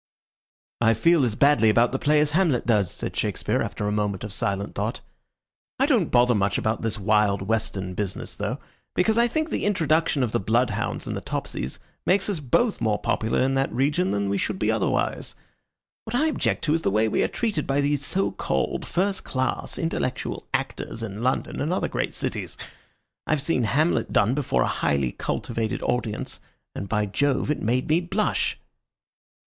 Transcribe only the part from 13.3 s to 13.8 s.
in that